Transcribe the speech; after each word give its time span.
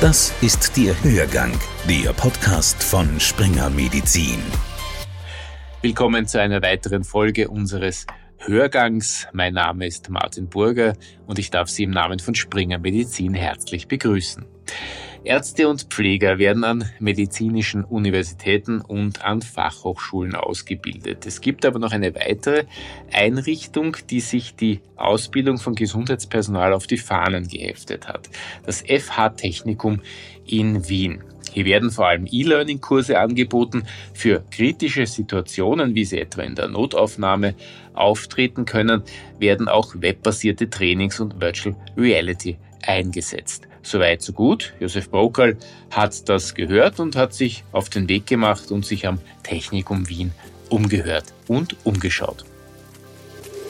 Das 0.00 0.30
ist 0.42 0.76
der 0.76 0.94
Hörgang, 1.02 1.58
der 1.88 2.12
Podcast 2.12 2.82
von 2.82 3.18
Springer 3.18 3.70
Medizin. 3.70 4.42
Willkommen 5.80 6.26
zu 6.26 6.38
einer 6.38 6.60
weiteren 6.60 7.02
Folge 7.02 7.48
unseres 7.48 8.06
Hörgangs. 8.36 9.26
Mein 9.32 9.54
Name 9.54 9.86
ist 9.86 10.10
Martin 10.10 10.50
Burger 10.50 10.92
und 11.26 11.38
ich 11.38 11.48
darf 11.48 11.70
Sie 11.70 11.84
im 11.84 11.92
Namen 11.92 12.18
von 12.18 12.34
Springer 12.34 12.78
Medizin 12.78 13.32
herzlich 13.32 13.88
begrüßen. 13.88 14.44
Ärzte 15.26 15.68
und 15.68 15.82
Pfleger 15.90 16.38
werden 16.38 16.62
an 16.62 16.88
medizinischen 17.00 17.82
Universitäten 17.82 18.80
und 18.80 19.24
an 19.24 19.42
Fachhochschulen 19.42 20.36
ausgebildet. 20.36 21.26
Es 21.26 21.40
gibt 21.40 21.64
aber 21.64 21.80
noch 21.80 21.90
eine 21.90 22.14
weitere 22.14 22.64
Einrichtung, 23.12 23.96
die 24.08 24.20
sich 24.20 24.54
die 24.54 24.80
Ausbildung 24.94 25.58
von 25.58 25.74
Gesundheitspersonal 25.74 26.72
auf 26.72 26.86
die 26.86 26.96
Fahnen 26.96 27.48
geheftet 27.48 28.06
hat. 28.06 28.30
Das 28.64 28.82
FH 28.82 29.30
Technikum 29.30 30.00
in 30.46 30.88
Wien. 30.88 31.24
Hier 31.52 31.64
werden 31.64 31.90
vor 31.90 32.06
allem 32.06 32.28
E-Learning-Kurse 32.30 33.18
angeboten 33.18 33.82
für 34.14 34.44
kritische 34.52 35.06
Situationen, 35.06 35.96
wie 35.96 36.04
sie 36.04 36.20
etwa 36.20 36.42
in 36.42 36.54
der 36.54 36.68
Notaufnahme 36.68 37.54
auftreten 37.94 38.64
können, 38.64 39.02
werden 39.40 39.66
auch 39.66 39.94
webbasierte 39.96 40.70
Trainings 40.70 41.18
und 41.18 41.40
Virtual 41.40 41.74
Reality 41.96 42.58
eingesetzt. 42.82 43.66
Soweit, 43.86 44.20
so 44.20 44.32
gut. 44.32 44.74
Josef 44.80 45.08
Brokal 45.10 45.56
hat 45.92 46.28
das 46.28 46.56
gehört 46.56 46.98
und 46.98 47.14
hat 47.14 47.32
sich 47.32 47.62
auf 47.70 47.88
den 47.88 48.08
Weg 48.08 48.26
gemacht 48.26 48.72
und 48.72 48.84
sich 48.84 49.06
am 49.06 49.20
Technikum 49.44 50.08
Wien 50.08 50.32
umgehört 50.70 51.32
und 51.46 51.76
umgeschaut. 51.84 52.44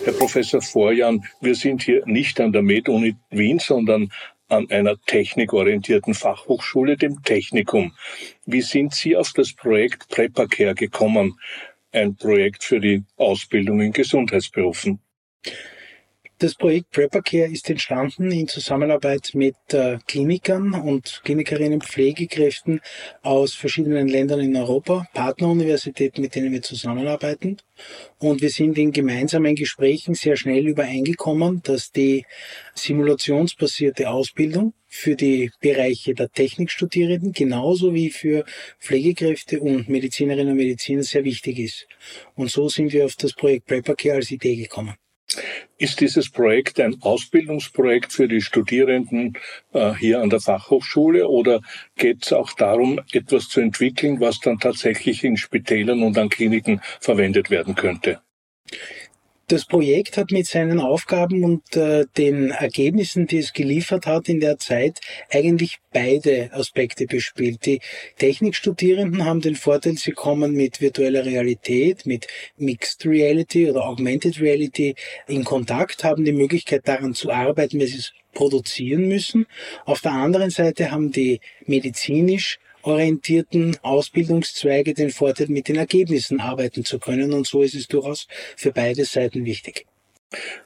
Herr 0.05 0.15
Professor 0.15 0.63
Vorjan, 0.63 1.23
wir 1.43 1.55
sind 1.55 1.83
hier 1.83 2.03
nicht 2.07 2.41
an 2.41 2.53
der 2.53 2.63
Med-Uni 2.63 3.17
Wien, 3.29 3.59
sondern 3.59 4.11
an 4.49 4.71
einer 4.71 4.97
technikorientierten 5.05 6.15
Fachhochschule, 6.15 6.97
dem 6.97 7.23
Technikum. 7.23 7.93
Wie 8.47 8.63
sind 8.63 8.95
Sie 8.95 9.19
auf 9.19 9.35
das 9.35 9.53
Projekt 9.53 10.09
Prepacare 10.09 10.75
gekommen? 10.75 11.39
Ein 11.93 12.17
Projekt 12.17 12.65
für 12.65 12.81
die 12.81 13.05
Ausbildung 13.19 13.83
in 13.83 13.93
Gesundheitsberufen. 13.93 14.99
Das 16.39 16.55
Projekt 16.55 16.91
Preppercare 16.91 17.51
ist 17.51 17.71
entstanden 17.71 18.31
in 18.31 18.47
Zusammenarbeit 18.47 19.31
mit 19.33 19.57
äh, 19.73 19.97
Klinikern 20.07 20.75
und 20.75 21.23
Klinikerinnen, 21.25 21.81
Pflegekräften 21.81 22.83
aus 23.23 23.55
verschiedenen 23.55 24.07
Ländern 24.07 24.41
in 24.41 24.55
Europa, 24.55 25.09
Partneruniversitäten, 25.15 26.21
mit 26.21 26.35
denen 26.35 26.53
wir 26.53 26.61
zusammenarbeiten. 26.61 27.57
Und 28.19 28.43
wir 28.43 28.51
sind 28.51 28.77
in 28.77 28.93
gemeinsamen 28.93 29.55
Gesprächen 29.55 30.15
sehr 30.15 30.37
schnell 30.37 30.67
übereingekommen, 30.67 31.63
dass 31.63 31.91
die 31.91 32.27
simulationsbasierte 32.75 34.11
Ausbildung 34.11 34.75
für 34.89 35.17
die 35.17 35.51
Bereiche 35.61 36.13
der 36.13 36.29
Technikstudierenden 36.29 37.33
genauso 37.33 37.95
wie 37.95 38.11
für 38.11 38.45
Pflegekräfte 38.79 39.59
und 39.61 39.89
Medizinerinnen 39.89 40.53
und 40.53 40.59
Mediziner 40.59 41.03
sehr 41.03 41.25
wichtig 41.25 41.59
ist. 41.59 41.89
Und 42.35 42.51
so 42.51 42.69
sind 42.69 42.93
wir 42.93 43.07
auf 43.07 43.17
das 43.17 43.33
Projekt 43.33 43.69
Preppercare 43.69 44.17
als 44.17 44.31
Idee 44.31 44.57
gekommen. 44.57 44.97
Ist 45.79 46.01
dieses 46.01 46.31
Projekt 46.31 46.81
ein 46.81 47.03
Ausbildungsprojekt 47.03 48.13
für 48.13 48.29
die 48.29 48.41
Studierenden 48.41 49.37
äh, 49.73 49.93
hier 49.95 50.21
an 50.21 50.31
der 50.31 50.41
Fachhochschule 50.41 51.29
oder 51.29 51.61
geht 51.97 52.25
es 52.25 52.33
auch 52.33 52.53
darum, 52.53 53.01
etwas 53.13 53.49
zu 53.49 53.61
entwickeln, 53.61 54.21
was 54.21 54.41
dann 54.41 54.59
tatsächlich 54.59 55.25
in 55.25 55.37
Spitälern 55.37 56.03
und 56.03 56.17
an 56.17 56.29
Kliniken 56.29 56.81
verwendet 57.01 57.51
werden 57.51 57.75
könnte? 57.75 58.21
Das 59.49 59.65
Projekt 59.65 60.17
hat 60.17 60.33
mit 60.33 60.49
seinen 60.49 60.81
Aufgaben 60.81 61.45
und 61.45 61.77
äh, 61.77 62.07
den 62.17 62.51
Ergebnissen, 62.51 63.29
die 63.29 63.39
es 63.39 63.53
geliefert 63.53 64.05
hat 64.05 64.29
in 64.29 64.41
der 64.41 64.59
Zeit, 64.59 64.99
eigentlich 65.31 65.79
beide 65.93 66.53
Aspekte 66.53 67.07
bespielt. 67.07 67.65
Die 67.65 67.81
Technikstudierenden 68.19 69.25
haben 69.25 69.41
den 69.41 69.55
Vorteil, 69.55 69.99
sie 69.99 70.11
kommen 70.11 70.55
mit 70.55 70.81
virtueller 70.81 71.25
Realität, 71.25 72.07
mit 72.07 72.27
Mixed 72.57 73.07
Reality 73.07 73.71
oder 73.71 73.87
Augmented 73.87 74.41
Reality 74.41 74.97
in 75.29 75.45
Kontakt, 75.45 76.03
haben 76.03 76.25
die 76.25 76.33
Möglichkeit 76.33 76.89
daran 76.89 77.15
zu 77.15 77.31
arbeiten, 77.31 77.79
wenn 77.79 77.87
sie 77.87 77.99
es 77.99 78.13
produzieren 78.35 79.07
müssen. 79.07 79.47
Auf 79.85 80.01
der 80.01 80.13
anderen 80.13 80.51
Seite 80.51 80.91
haben 80.91 81.13
die 81.13 81.39
medizinisch 81.67 82.59
orientierten 82.87 83.77
Ausbildungszweige 83.83 84.95
den 84.95 85.11
Vorteil, 85.11 85.49
mit 85.49 85.69
den 85.69 85.77
Ergebnissen 85.77 86.41
arbeiten 86.41 86.85
zu 86.85 86.99
können. 86.99 87.33
Und 87.33 87.47
so 87.47 87.63
ist 87.63 87.75
es 87.75 87.89
durchaus 87.89 88.29
für 88.57 88.73
beide 88.73 89.05
Seiten 89.05 89.45
wichtig. 89.45 89.87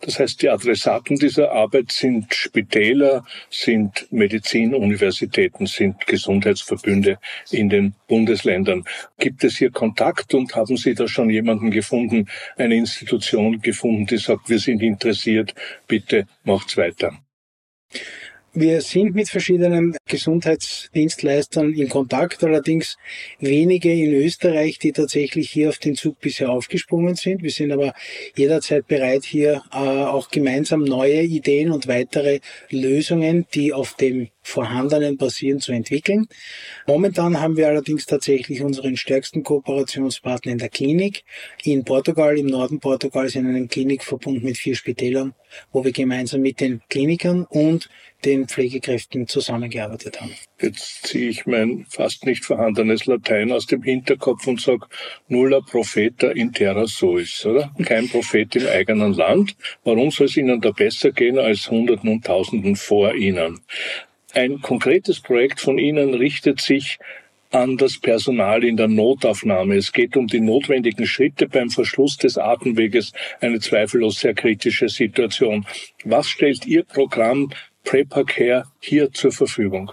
Das 0.00 0.18
heißt, 0.18 0.40
die 0.40 0.48
Adressaten 0.48 1.16
dieser 1.16 1.52
Arbeit 1.52 1.92
sind 1.92 2.34
Spitäler, 2.34 3.24
sind 3.50 4.06
Medizinuniversitäten, 4.10 5.66
sind 5.66 6.06
Gesundheitsverbünde 6.06 7.18
in 7.50 7.68
den 7.68 7.94
Bundesländern. 8.08 8.84
Gibt 9.18 9.44
es 9.44 9.58
hier 9.58 9.70
Kontakt 9.70 10.32
und 10.34 10.54
haben 10.54 10.76
Sie 10.76 10.94
da 10.94 11.06
schon 11.06 11.28
jemanden 11.28 11.70
gefunden, 11.70 12.26
eine 12.56 12.74
Institution 12.74 13.60
gefunden, 13.60 14.06
die 14.06 14.16
sagt, 14.16 14.48
wir 14.48 14.58
sind 14.58 14.82
interessiert, 14.82 15.54
bitte 15.86 16.26
macht's 16.44 16.76
weiter? 16.76 17.18
Wir 18.52 18.80
sind 18.80 19.14
mit 19.14 19.28
verschiedenen 19.28 19.96
Gesundheitsdienstleistern 20.06 21.72
in 21.72 21.88
Kontakt, 21.88 22.42
allerdings 22.42 22.96
wenige 23.38 23.92
in 23.92 24.12
Österreich, 24.12 24.80
die 24.80 24.90
tatsächlich 24.90 25.50
hier 25.50 25.68
auf 25.68 25.78
den 25.78 25.94
Zug 25.94 26.18
bisher 26.18 26.50
aufgesprungen 26.50 27.14
sind. 27.14 27.44
Wir 27.44 27.52
sind 27.52 27.70
aber 27.70 27.94
jederzeit 28.36 28.88
bereit, 28.88 29.22
hier 29.24 29.62
äh, 29.72 29.76
auch 29.76 30.30
gemeinsam 30.30 30.82
neue 30.82 31.22
Ideen 31.22 31.70
und 31.70 31.86
weitere 31.86 32.40
Lösungen, 32.70 33.46
die 33.54 33.72
auf 33.72 33.94
dem 33.94 34.30
vorhandenen 34.42 35.16
basieren, 35.16 35.60
zu 35.60 35.70
entwickeln. 35.70 36.26
Momentan 36.88 37.40
haben 37.40 37.56
wir 37.56 37.68
allerdings 37.68 38.06
tatsächlich 38.06 38.62
unseren 38.62 38.96
stärksten 38.96 39.44
Kooperationspartner 39.44 40.50
in 40.50 40.58
der 40.58 40.70
Klinik 40.70 41.22
in 41.62 41.84
Portugal, 41.84 42.36
im 42.36 42.46
Norden 42.46 42.80
Portugals, 42.80 43.36
in 43.36 43.46
einem 43.46 43.68
Klinikverbund 43.68 44.42
mit 44.42 44.58
vier 44.58 44.74
Spitälern, 44.74 45.34
wo 45.72 45.84
wir 45.84 45.92
gemeinsam 45.92 46.40
mit 46.40 46.60
den 46.60 46.80
Klinikern 46.88 47.44
und 47.48 47.88
den 48.24 48.48
Pflegekräften 48.48 49.26
zusammengearbeitet 49.26 50.20
haben. 50.20 50.32
Jetzt 50.60 51.06
ziehe 51.06 51.28
ich 51.30 51.46
mein 51.46 51.86
fast 51.88 52.26
nicht 52.26 52.44
vorhandenes 52.44 53.06
Latein 53.06 53.52
aus 53.52 53.66
dem 53.66 53.82
Hinterkopf 53.82 54.46
und 54.46 54.60
sage, 54.60 54.86
nulla 55.28 55.60
profeta 55.60 56.30
in 56.30 56.52
terra 56.52 56.86
suis, 56.86 57.44
oder? 57.46 57.72
Kein 57.84 58.08
Prophet 58.08 58.54
im 58.56 58.66
eigenen 58.66 59.14
Land. 59.14 59.56
Warum 59.84 60.10
soll 60.10 60.26
es 60.26 60.36
Ihnen 60.36 60.60
da 60.60 60.70
besser 60.70 61.12
gehen 61.12 61.38
als 61.38 61.70
Hunderten 61.70 62.10
und 62.10 62.24
Tausenden 62.24 62.76
vor 62.76 63.14
Ihnen? 63.14 63.60
Ein 64.32 64.60
konkretes 64.60 65.20
Projekt 65.20 65.60
von 65.60 65.78
Ihnen 65.78 66.14
richtet 66.14 66.60
sich 66.60 66.98
an 67.50 67.76
das 67.76 67.98
Personal 67.98 68.62
in 68.64 68.76
der 68.76 68.88
Notaufnahme. 68.88 69.76
Es 69.76 69.92
geht 69.92 70.16
um 70.16 70.26
die 70.26 70.40
notwendigen 70.40 71.06
Schritte 71.06 71.48
beim 71.48 71.70
Verschluss 71.70 72.16
des 72.16 72.38
Atemweges, 72.38 73.12
eine 73.40 73.58
zweifellos 73.58 74.20
sehr 74.20 74.34
kritische 74.34 74.88
Situation. 74.88 75.66
Was 76.04 76.28
stellt 76.28 76.66
Ihr 76.66 76.84
Programm 76.84 77.50
Prepper 77.84 78.64
hier 78.80 79.12
zur 79.12 79.32
Verfügung? 79.32 79.92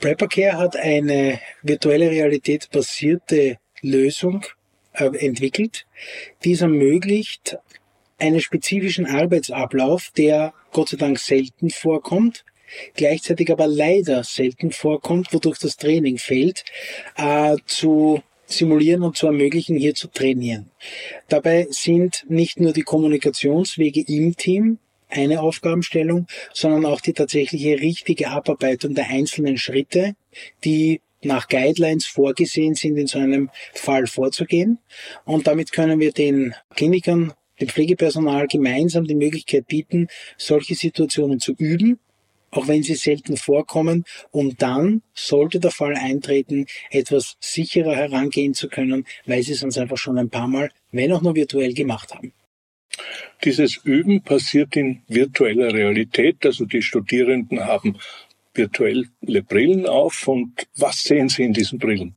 Prepper 0.00 0.28
hat 0.58 0.76
eine 0.76 1.40
virtuelle 1.62 2.10
Realität 2.10 2.68
basierte 2.70 3.58
Lösung 3.80 4.44
äh, 4.92 5.06
entwickelt, 5.06 5.86
die 6.44 6.52
es 6.52 6.60
ermöglicht, 6.60 7.58
einen 8.18 8.40
spezifischen 8.40 9.06
Arbeitsablauf, 9.06 10.10
der 10.16 10.52
Gott 10.72 10.90
sei 10.90 10.96
Dank 10.96 11.18
selten 11.18 11.70
vorkommt, 11.70 12.44
gleichzeitig 12.94 13.50
aber 13.50 13.66
leider 13.66 14.24
selten 14.24 14.72
vorkommt, 14.72 15.32
wodurch 15.32 15.58
das 15.58 15.76
Training 15.76 16.18
fehlt, 16.18 16.64
äh, 17.16 17.56
zu 17.66 18.22
simulieren 18.46 19.02
und 19.02 19.16
zu 19.16 19.26
ermöglichen, 19.26 19.76
hier 19.76 19.94
zu 19.94 20.08
trainieren. 20.08 20.70
Dabei 21.28 21.66
sind 21.70 22.24
nicht 22.28 22.60
nur 22.60 22.72
die 22.72 22.82
Kommunikationswege 22.82 24.04
im 24.06 24.36
Team 24.36 24.78
eine 25.08 25.40
Aufgabenstellung, 25.40 26.26
sondern 26.52 26.86
auch 26.86 27.00
die 27.00 27.12
tatsächliche 27.12 27.80
richtige 27.80 28.30
Abarbeitung 28.30 28.94
der 28.94 29.08
einzelnen 29.08 29.58
Schritte, 29.58 30.14
die 30.64 31.00
nach 31.22 31.48
Guidelines 31.48 32.06
vorgesehen 32.06 32.74
sind, 32.74 32.96
in 32.96 33.06
so 33.06 33.18
einem 33.18 33.50
Fall 33.74 34.06
vorzugehen. 34.06 34.78
Und 35.24 35.46
damit 35.46 35.72
können 35.72 35.98
wir 35.98 36.12
den 36.12 36.54
Klinikern, 36.76 37.32
dem 37.60 37.68
Pflegepersonal 37.68 38.46
gemeinsam 38.46 39.04
die 39.04 39.16
Möglichkeit 39.16 39.66
bieten, 39.66 40.06
solche 40.36 40.76
Situationen 40.76 41.40
zu 41.40 41.54
üben 41.54 41.98
auch 42.50 42.68
wenn 42.68 42.82
sie 42.82 42.94
selten 42.94 43.36
vorkommen, 43.36 44.04
um 44.30 44.56
dann, 44.56 45.02
sollte 45.14 45.60
der 45.60 45.70
Fall 45.70 45.94
eintreten, 45.94 46.66
etwas 46.90 47.36
sicherer 47.40 47.94
herangehen 47.94 48.54
zu 48.54 48.68
können, 48.68 49.04
weil 49.26 49.42
sie 49.42 49.52
es 49.52 49.62
uns 49.62 49.76
einfach 49.78 49.98
schon 49.98 50.18
ein 50.18 50.30
paar 50.30 50.48
Mal, 50.48 50.70
wenn 50.90 51.12
auch 51.12 51.22
nur 51.22 51.34
virtuell 51.34 51.74
gemacht 51.74 52.14
haben. 52.14 52.32
Dieses 53.44 53.76
Üben 53.76 54.22
passiert 54.22 54.76
in 54.76 55.02
virtueller 55.08 55.72
Realität, 55.72 56.44
also 56.44 56.64
die 56.64 56.82
Studierenden 56.82 57.64
haben 57.64 57.98
virtuelle 58.58 59.42
Brillen 59.42 59.86
auf 59.86 60.28
und 60.28 60.66
was 60.76 61.02
sehen 61.02 61.28
Sie 61.28 61.44
in 61.44 61.52
diesen 61.52 61.78
Brillen? 61.78 62.16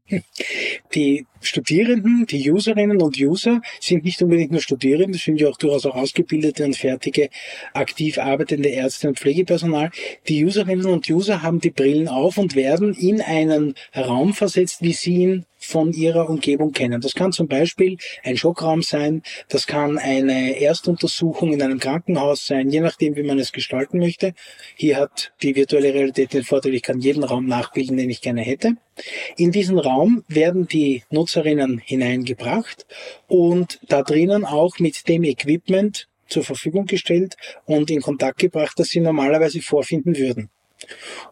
Die 0.94 1.26
Studierenden, 1.40 2.26
die 2.26 2.52
Userinnen 2.52 3.02
und 3.02 3.18
User 3.18 3.62
sind 3.80 4.04
nicht 4.04 4.22
unbedingt 4.22 4.52
nur 4.52 4.62
Studierende, 4.62 5.18
sind 5.18 5.40
ja 5.40 5.50
auch 5.50 5.58
durchaus 5.58 5.86
auch 5.86 5.96
ausgebildete 5.96 6.66
und 6.66 6.76
fertige, 6.76 7.30
aktiv 7.74 8.18
arbeitende 8.18 8.70
Ärzte 8.70 9.08
und 9.08 9.20
Pflegepersonal. 9.20 9.92
Die 10.28 10.44
Userinnen 10.44 10.88
und 10.88 11.10
User 11.10 11.42
haben 11.42 11.62
die 11.62 11.72
Brillen 11.72 12.08
auf 12.08 12.38
und 12.38 12.56
werden 12.56 12.94
in 12.94 13.22
einen 13.22 13.76
Raum 13.96 14.34
versetzt, 14.34 14.82
wie 14.82 14.94
sie 14.94 15.16
ihn 15.16 15.46
von 15.62 15.94
ihrer 15.94 16.30
Umgebung 16.30 16.72
kennen. 16.72 17.02
Das 17.02 17.14
kann 17.14 17.32
zum 17.32 17.48
Beispiel 17.48 17.98
ein 18.24 18.36
Schockraum 18.36 18.82
sein, 18.82 19.22
das 19.48 19.68
kann 19.68 19.98
eine 19.98 20.60
Erstuntersuchung 20.60 21.54
in 21.54 21.62
einem 21.62 21.80
Krankenhaus 21.80 22.46
sein, 22.48 22.70
je 22.70 22.82
nachdem, 22.82 23.16
wie 23.16 23.24
man 23.24 23.40
es 23.40 23.52
gestalten 23.52 24.00
möchte. 24.00 24.34
Hier 24.76 24.98
hat 24.98 25.32
die 25.42 25.56
virtuelle 25.56 25.94
Realität 25.94 26.34
den 26.34 26.44
Vorteil, 26.44 26.74
ich 26.74 26.82
kann 26.82 27.00
jeden 27.00 27.24
Raum 27.24 27.46
nachbilden, 27.46 27.98
den 27.98 28.10
ich 28.10 28.22
gerne 28.22 28.42
hätte. 28.42 28.74
In 29.38 29.52
diesen 29.52 29.80
Raum 29.80 30.24
werden 30.28 30.68
die 30.68 31.04
Nutzerinnen 31.12 31.78
hineingebracht 31.78 32.86
und 33.28 33.80
da 33.88 34.02
drinnen 34.02 34.46
auch 34.46 34.80
mit 34.80 35.08
dem 35.08 35.24
Equipment 35.24 36.08
zur 36.28 36.44
Verfügung 36.44 36.86
gestellt 36.86 37.36
und 37.66 37.92
in 37.92 38.02
Kontakt 38.02 38.40
gebracht, 38.40 38.74
das 38.78 38.90
sie 38.90 39.00
normalerweise 39.00 39.62
vorfinden 39.62 40.18
würden. 40.18 40.50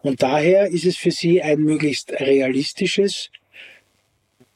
Und 0.02 0.22
daher 0.22 0.68
ist 0.68 0.84
es 0.84 0.96
für 0.96 1.10
sie 1.10 1.42
ein 1.42 1.60
möglichst 1.60 2.12
realistisches 2.12 3.30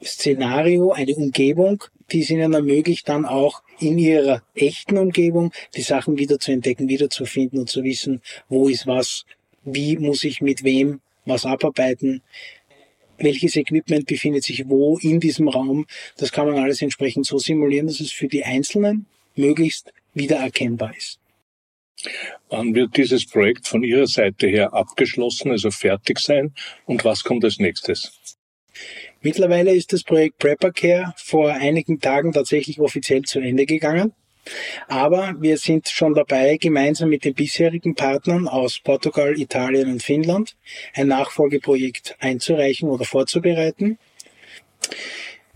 Szenario, 0.04 0.92
eine 0.92 1.14
Umgebung, 1.14 1.82
die 2.12 2.20
es 2.20 2.30
ihnen 2.30 2.52
ermöglicht, 2.52 3.08
dann 3.08 3.24
auch 3.24 3.62
in 3.78 3.98
ihrer 3.98 4.42
echten 4.54 4.98
Umgebung 4.98 5.52
die 5.74 5.82
Sachen 5.82 6.18
wieder 6.18 6.38
zu 6.38 6.52
entdecken, 6.52 6.88
wieder 6.88 7.10
zu 7.10 7.24
finden 7.24 7.58
und 7.58 7.68
zu 7.68 7.82
wissen, 7.82 8.20
wo 8.48 8.68
ist 8.68 8.86
was, 8.86 9.24
wie 9.64 9.96
muss 9.96 10.24
ich 10.24 10.40
mit 10.40 10.64
wem 10.64 11.00
was 11.24 11.46
abarbeiten, 11.46 12.22
welches 13.18 13.56
Equipment 13.56 14.06
befindet 14.06 14.44
sich 14.44 14.68
wo 14.68 14.98
in 14.98 15.20
diesem 15.20 15.48
Raum. 15.48 15.86
Das 16.16 16.32
kann 16.32 16.46
man 16.46 16.58
alles 16.58 16.82
entsprechend 16.82 17.26
so 17.26 17.38
simulieren, 17.38 17.86
dass 17.86 18.00
es 18.00 18.12
für 18.12 18.28
die 18.28 18.44
Einzelnen 18.44 19.06
möglichst 19.36 19.92
wieder 20.12 20.36
erkennbar 20.36 20.94
ist. 20.96 21.18
Wann 22.50 22.74
wird 22.74 22.96
dieses 22.96 23.26
Projekt 23.26 23.66
von 23.66 23.82
Ihrer 23.82 24.06
Seite 24.06 24.46
her 24.46 24.74
abgeschlossen, 24.74 25.52
also 25.52 25.70
fertig 25.70 26.18
sein? 26.18 26.52
Und 26.86 27.04
was 27.04 27.24
kommt 27.24 27.44
als 27.44 27.58
nächstes? 27.58 28.36
Mittlerweile 29.24 29.74
ist 29.74 29.90
das 29.94 30.02
Projekt 30.02 30.36
Prepper 30.36 30.70
Care 30.70 31.14
vor 31.16 31.50
einigen 31.50 31.98
Tagen 31.98 32.32
tatsächlich 32.32 32.78
offiziell 32.78 33.22
zu 33.22 33.40
Ende 33.40 33.64
gegangen. 33.64 34.12
Aber 34.86 35.34
wir 35.40 35.56
sind 35.56 35.88
schon 35.88 36.12
dabei, 36.12 36.58
gemeinsam 36.58 37.08
mit 37.08 37.24
den 37.24 37.32
bisherigen 37.32 37.94
Partnern 37.94 38.46
aus 38.46 38.80
Portugal, 38.80 39.40
Italien 39.40 39.90
und 39.90 40.02
Finnland 40.02 40.56
ein 40.92 41.08
Nachfolgeprojekt 41.08 42.16
einzureichen 42.20 42.90
oder 42.90 43.06
vorzubereiten. 43.06 43.98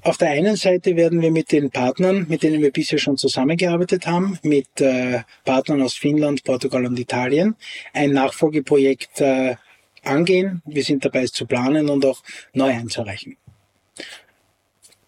Auf 0.01 0.17
der 0.17 0.31
einen 0.31 0.57
Seite 0.57 0.97
werden 0.97 1.21
wir 1.21 1.31
mit 1.31 1.53
den 1.53 1.69
Partnern, 1.69 2.25
mit 2.27 2.43
denen 2.43 2.63
wir 2.63 2.73
bisher 2.73 2.99
schon 2.99 3.19
zusammengearbeitet 3.19 4.07
haben, 4.07 4.39
mit 4.43 4.81
äh, 4.81 5.25
Partnern 5.45 5.83
aus 5.83 5.93
Finnland, 5.93 6.43
Portugal 6.43 6.87
und 6.87 6.99
Italien, 6.99 7.55
ein 7.93 8.13
Nachfolgeprojekt 8.13 9.21
äh, 9.21 9.57
angehen. 10.05 10.63
Wir 10.65 10.85
sind 10.85 11.05
dabei, 11.05 11.25
es 11.25 11.33
zu 11.33 11.45
planen 11.45 11.91
und 11.91 12.07
auch 12.07 12.23
neu 12.55 12.71
einzureichen. 12.71 13.37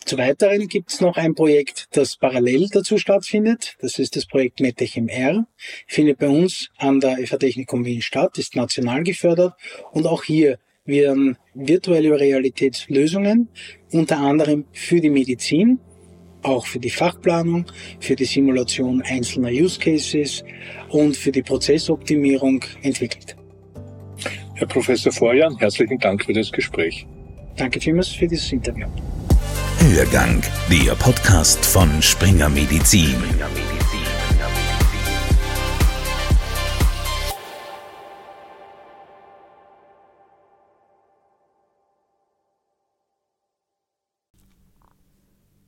Zu 0.05 0.19
weiteren 0.19 0.67
gibt 0.67 0.91
es 0.91 1.01
noch 1.01 1.17
ein 1.17 1.35
Projekt, 1.35 1.87
das 1.93 2.17
parallel 2.17 2.69
dazu 2.73 2.99
stattfindet. 2.99 3.77
Das 3.81 3.99
ist 3.99 4.17
das 4.17 4.27
Projekt 4.27 4.61
MedTech 4.61 4.97
MR. 4.97 5.47
Findet 5.87 6.19
bei 6.19 6.29
uns 6.29 6.71
an 6.79 7.01
der 7.01 7.19
FH 7.25 7.37
Technikum 7.37 7.85
Wien 7.85 8.03
statt, 8.03 8.37
ist 8.39 8.57
national 8.57 9.05
gefördert 9.05 9.55
und 9.93 10.07
auch 10.07 10.25
hier 10.25 10.59
werden 10.85 11.37
virtuelle 11.55 12.19
Realitätslösungen 12.19 13.49
unter 13.93 14.19
anderem 14.19 14.65
für 14.73 15.01
die 15.01 15.11
Medizin, 15.11 15.79
auch 16.43 16.67
für 16.67 16.81
die 16.81 16.91
Fachplanung, 16.91 17.67
für 18.01 18.17
die 18.17 18.25
Simulation 18.25 19.03
einzelner 19.03 19.51
Use 19.51 19.79
Cases 19.79 20.43
und 20.89 21.17
für 21.17 21.31
die 21.31 21.43
Prozessoptimierung 21.43 22.65
entwickelt. 22.83 23.37
Herr 24.55 24.67
Professor 24.67 25.13
Vorjan, 25.13 25.57
herzlichen 25.59 25.99
Dank 25.99 26.25
für 26.25 26.33
das 26.33 26.51
Gespräch. 26.51 27.07
Danke 27.61 27.79
vielmals 27.79 28.09
für 28.09 28.27
dieses 28.27 28.51
Interview. 28.53 28.87
Hörgang, 29.81 30.43
der 30.71 30.95
Podcast 30.95 31.63
von 31.63 32.01
Springer 32.01 32.49
Medizin. 32.49 33.15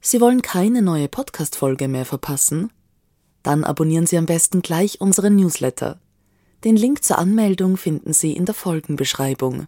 Sie 0.01 0.21
wollen 0.23 0.41
keine 0.41 0.81
neue 0.81 1.09
Podcast-Folge 1.09 1.89
mehr 1.89 2.07
verpassen? 2.07 2.73
Dann 3.43 3.65
abonnieren 3.65 4.07
Sie 4.07 4.17
am 4.17 4.25
besten 4.25 4.63
gleich 4.63 5.03
unseren 5.03 5.37
Newsletter. 5.37 6.01
Den 6.65 6.77
Link 6.77 7.05
zur 7.05 7.19
Anmeldung 7.19 7.77
finden 7.77 8.15
Sie 8.15 8.33
in 8.33 8.47
der 8.47 8.55
Folgenbeschreibung. 8.55 9.67